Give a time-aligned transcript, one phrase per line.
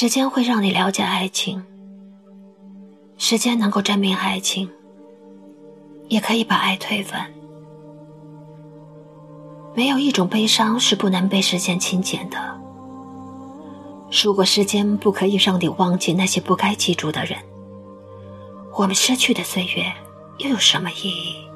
[0.00, 1.62] 时间会让你了解爱情，
[3.18, 4.66] 时间能够证明爱情，
[6.08, 7.30] 也可以把爱推翻。
[9.74, 12.38] 没有一种悲伤是不能被时间清减的。
[14.24, 17.38] 如果时间不可以让你忘记那些不该记住的人，
[18.78, 19.84] 我们失去的岁月
[20.38, 21.49] 又有什么意义？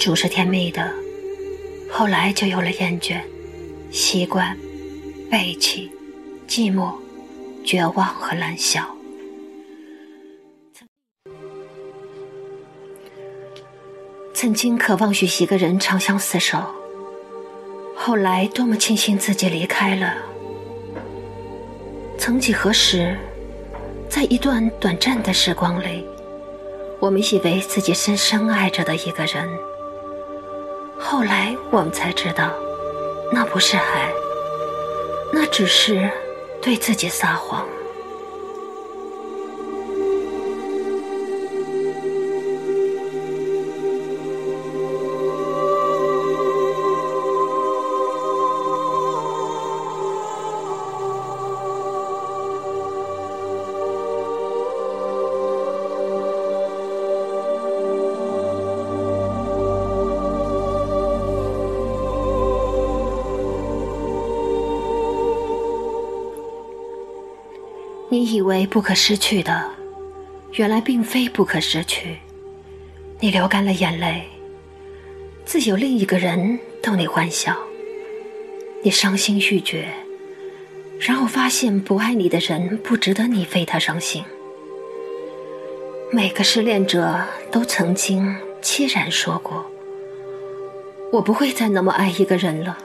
[0.00, 0.90] 开始总是甜蜜的，
[1.90, 3.20] 后来就有了厌倦、
[3.90, 4.56] 习惯、
[5.30, 5.90] 背弃、
[6.48, 6.94] 寂寞、
[7.62, 8.82] 绝望和烂笑。
[14.32, 16.58] 曾经渴望与一个人长相厮守，
[17.94, 20.14] 后来多么庆幸自己离开了。
[22.16, 23.18] 曾几何时，
[24.08, 26.06] 在一段短暂的时光里。
[27.00, 29.48] 我们以为自己深深爱着的一个人，
[31.00, 32.50] 后来我们才知道，
[33.32, 34.12] 那不是爱，
[35.32, 36.10] 那只是
[36.62, 37.66] 对自己撒谎。
[68.12, 69.70] 你以为不可失去的，
[70.54, 72.18] 原来并非不可失去。
[73.20, 74.24] 你流干了眼泪，
[75.44, 77.56] 自有另一个人逗你欢笑。
[78.82, 79.88] 你伤心欲绝，
[80.98, 84.24] 然后发现不爱你的人不值得你为他伤心。
[86.10, 89.64] 每个失恋者都曾经凄然说过
[91.12, 92.76] ：“我不会再那么爱一个人了。”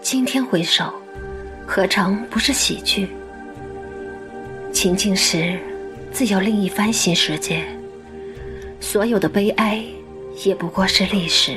[0.00, 0.94] 今天回首，
[1.66, 3.08] 何尝不是喜剧？
[4.84, 5.58] 情境时，
[6.12, 7.64] 自有另一番新世界。
[8.80, 9.82] 所有的悲哀，
[10.44, 11.56] 也不过是历史。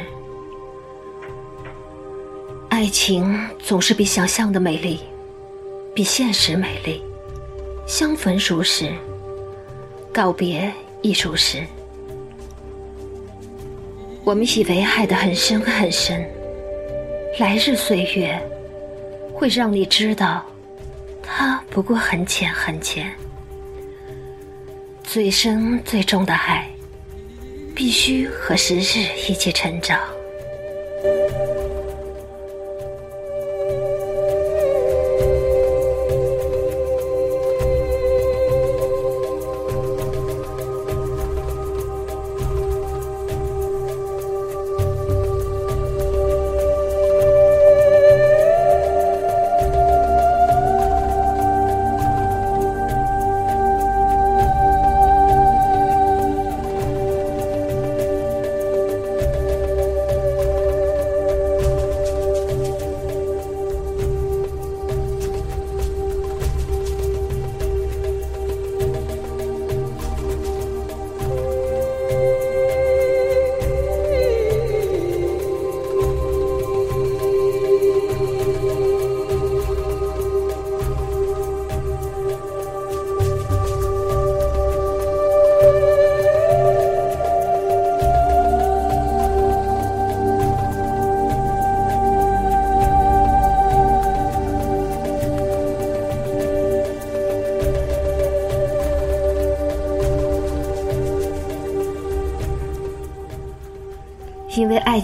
[2.70, 5.02] 爱情总是比想象的美丽，
[5.94, 7.04] 比现实美丽。
[7.86, 8.94] 相逢如是，
[10.14, 10.72] 告别
[11.02, 11.62] 亦如是。
[14.24, 16.26] 我们以为爱得很深很深，
[17.40, 18.42] 来日岁月
[19.34, 20.46] 会让你知道。
[21.30, 23.14] 它不过很浅很浅，
[25.04, 26.68] 最深最重的爱，
[27.76, 30.00] 必须和时日一起成长。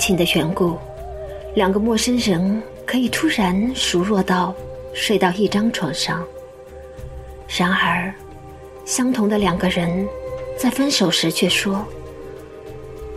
[0.06, 0.78] 情的缘故，
[1.56, 4.54] 两个陌生人可以突然熟络到
[4.94, 6.22] 睡到一张床上。
[7.48, 8.14] 然而，
[8.84, 10.06] 相同的两个人
[10.58, 11.86] 在分手时却说：“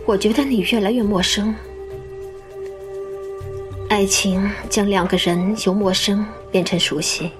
[0.07, 1.53] 我觉得你越来越陌生。
[3.89, 7.31] 爱情将两个人由陌生变成熟悉，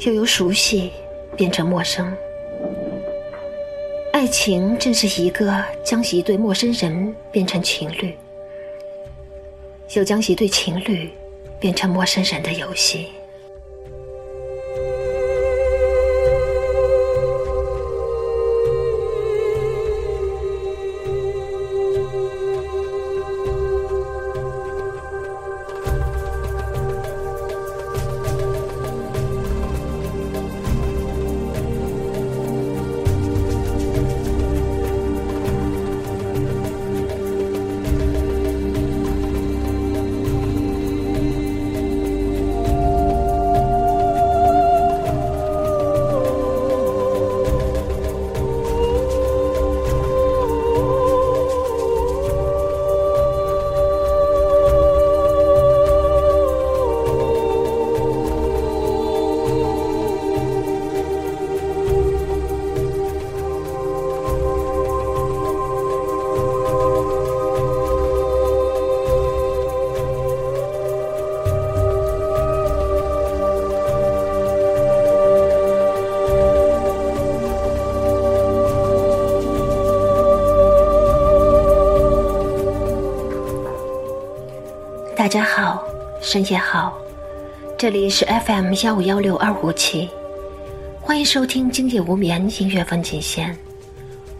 [0.00, 0.90] 又由熟悉
[1.36, 2.12] 变成陌生。
[4.20, 8.14] 爱情正是一个将一对陌生人变成情侣，
[9.94, 11.08] 又将一对情侣
[11.58, 13.06] 变成陌生人的游戏。
[86.32, 86.96] 深夜好，
[87.76, 90.08] 这里是 FM 幺五幺六二五七，
[91.00, 93.58] 欢迎收听今夜无眠音乐风景线，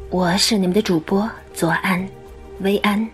[0.08, 2.08] 我是你们的主播左安，
[2.60, 3.04] 薇安。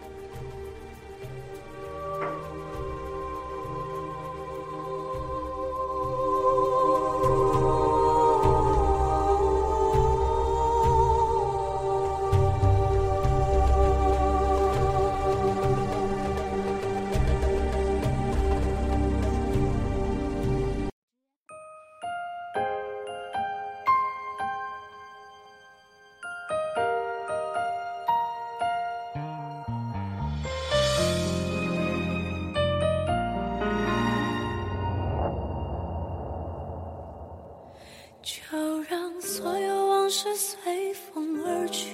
[38.26, 38.58] 就
[38.90, 41.88] 让所有往事随风而去，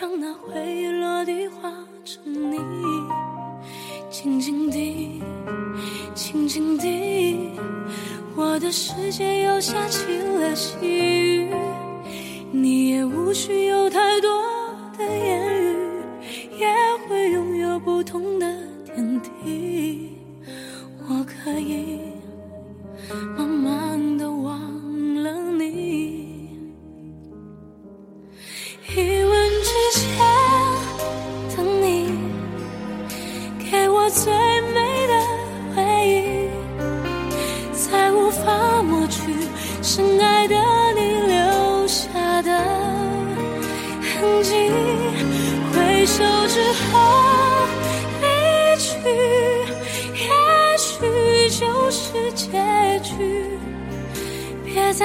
[0.00, 1.70] 让那回忆落地化
[2.02, 2.58] 成泥。
[4.08, 5.22] 静静地，
[6.14, 7.50] 静静地，
[8.34, 11.50] 我的世界又下起了细雨。
[12.50, 14.42] 你也无需有太多
[14.96, 15.76] 的言语，
[16.58, 16.66] 也
[17.06, 18.46] 会拥有不同的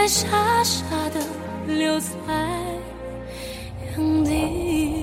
[0.05, 1.21] 傻傻的
[1.65, 2.07] 留在
[3.95, 4.93] 原地。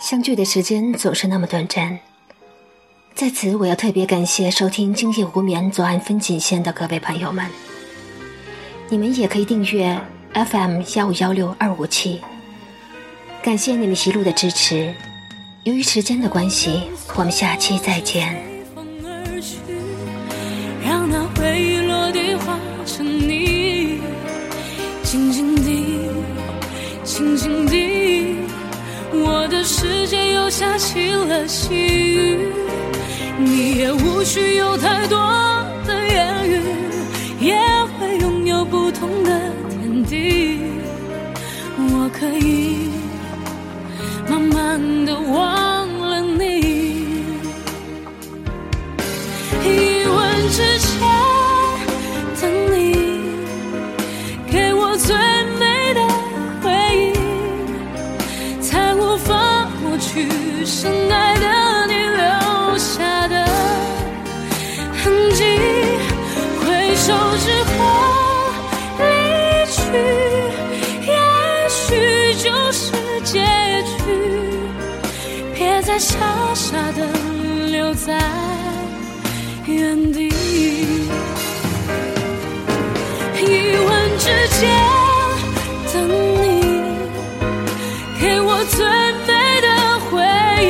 [0.00, 2.00] 相聚的时间总是那么短暂，
[3.14, 7.46] 在此我要特别感谢收听今夜无眠左岸风景线的各位朋友们，
[8.88, 10.00] 你们也可以订阅
[10.34, 12.20] FM 幺五幺六二五七，
[13.42, 14.92] 感谢你们一路的支持。
[15.62, 18.49] 由于时间的关系，我们下期再见。
[30.92, 32.48] 起了细雨。
[33.38, 35.16] 你也无需有太多
[35.86, 36.60] 的言语，
[37.38, 37.56] 也
[37.96, 40.58] 会拥有不同的天地。
[41.78, 42.90] 我可以。
[44.28, 46.60] 慢慢的忘了你，
[49.64, 51.00] 一吻之间
[77.90, 78.16] 留在
[79.66, 80.28] 原地
[83.36, 83.42] 一
[83.84, 84.26] 吻之
[84.60, 84.62] 间
[85.92, 86.40] 等你
[88.20, 88.78] 给我最
[89.26, 89.28] 美
[89.60, 89.66] 的
[90.06, 90.08] 回
[90.62, 90.64] 忆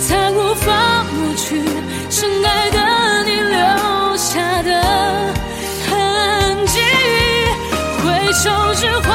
[0.00, 0.66] 才无法
[1.12, 1.60] 抹去
[2.08, 2.78] 深爱的
[3.24, 4.70] 你留下的
[5.88, 6.78] 痕迹
[8.04, 9.08] 回首之后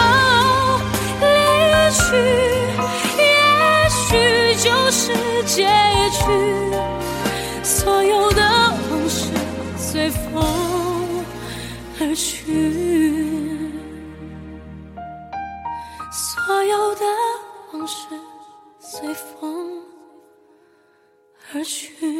[1.21, 1.25] 离
[1.93, 2.42] 去。
[12.13, 12.45] 而去，
[16.11, 17.05] 所有的
[17.71, 18.07] 往事
[18.77, 19.81] 随风
[21.51, 22.12] 而去。